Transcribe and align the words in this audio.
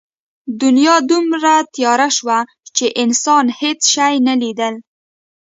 دنیا 0.61 0.95
دومره 1.09 1.53
تیاره 1.75 2.09
شوه 2.17 2.37
چې 2.75 2.85
انسان 3.03 3.45
هېڅ 3.59 3.79
شی 3.93 4.13
نه 4.27 4.33
لیدل. 4.41 4.75